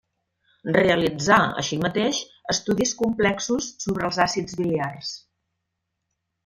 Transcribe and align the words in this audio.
Realitzà, 0.77 1.37
així 1.63 1.79
mateix, 1.83 2.21
estudis 2.55 2.97
complexos 3.05 3.69
sobre 3.87 4.09
els 4.11 4.21
àcids 4.29 4.61
biliars. 4.63 5.15